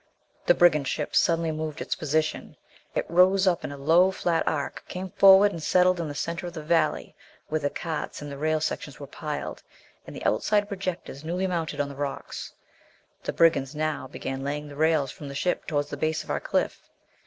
[0.47, 2.57] The brigand ship suddenly moved its position!
[2.95, 6.47] It rose up in a low flat arc, came forward and settled in the center
[6.47, 7.13] of the valley
[7.49, 9.61] where the carts and rail sections were piled,
[10.07, 12.51] and the outside projectors newly mounted on the rocks.
[13.21, 16.39] The brigands now began laying the rails from the ship toward the base of our
[16.39, 16.89] cliff.